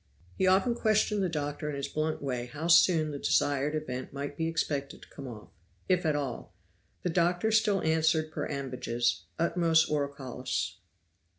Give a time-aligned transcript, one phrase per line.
[0.35, 4.35] He often questioned the doctor in his blunt way how soon the desired event might
[4.35, 5.49] be expected to come off,
[5.87, 6.55] if at all.
[7.03, 10.77] The doctor still answered per ambages, ut mos oraculis.